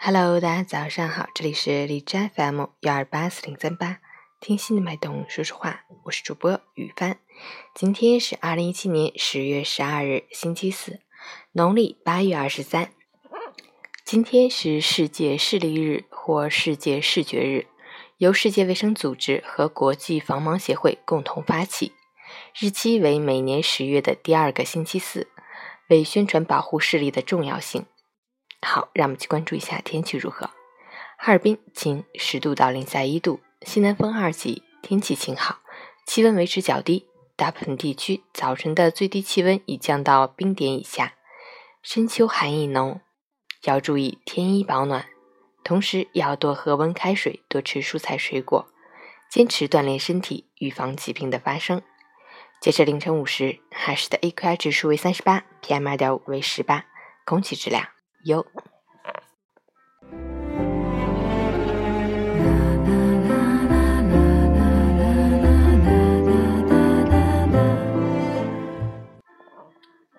[0.00, 3.98] Hello，大家早上好，这里是荔枝 FM 幺二八四零三八，
[4.40, 7.18] 听心的脉动说说话，我是主播雨帆。
[7.74, 11.00] 今天是二零一七年十月十二日，星期四，
[11.52, 12.92] 农历八月二十三。
[14.04, 17.66] 今天是世界视力日或世界视觉日，
[18.18, 21.92] 由世界卫生组织和国际防盲协会共同发起，
[22.58, 25.28] 日期为每年十月的第二个星期四。
[25.88, 27.86] 为宣传保护视力的重要性。
[28.60, 30.50] 好，让我们去关注一下天气如何。
[31.16, 35.60] 哈尔滨晴，十度到零下一度，西南风二级，天气晴好，
[36.06, 41.14] 气温维持较低，大部分地区早晨的最低气温已降到冰点以下。
[41.82, 43.00] 深秋寒意浓，
[43.62, 45.06] 要注意添衣保暖，
[45.64, 48.68] 同时要多喝温开水，多吃蔬菜水果，
[49.30, 51.82] 坚持锻炼身体，预防疾病的发生。
[52.60, 56.86] 截至凌晨五时，哈市的 AQI 指数为三十八，PM 二点五为十八，
[57.24, 57.88] 空气质量
[58.24, 58.46] 有。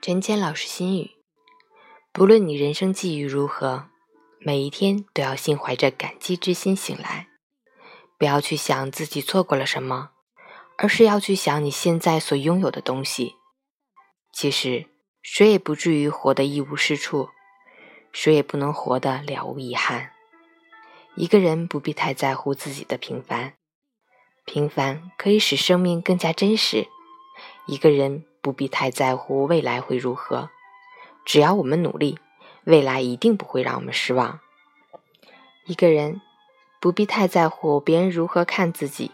[0.00, 1.10] 陈谦老师心语：
[2.12, 3.86] 不论你人生际遇如何，
[4.40, 7.28] 每一天都要心怀着感激之心醒来，
[8.18, 10.10] 不要去想自己错过了什么。
[10.82, 13.34] 而是要去想你现在所拥有的东西。
[14.32, 14.86] 其实，
[15.20, 17.28] 谁也不至于活得一无是处，
[18.12, 20.12] 谁也不能活得了无遗憾。
[21.16, 23.54] 一个人不必太在乎自己的平凡，
[24.44, 26.86] 平凡可以使生命更加真实。
[27.66, 30.50] 一个人不必太在乎未来会如何，
[31.24, 32.18] 只要我们努力，
[32.64, 34.40] 未来一定不会让我们失望。
[35.66, 36.20] 一个人
[36.80, 39.10] 不必太在乎别人如何看自己。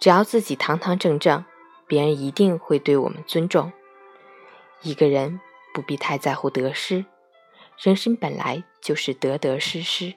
[0.00, 1.44] 只要自己堂堂正正，
[1.86, 3.72] 别人一定会对我们尊重。
[4.82, 5.40] 一个人
[5.72, 7.06] 不必太在乎得失，
[7.78, 10.14] 人生本来就是得得失失。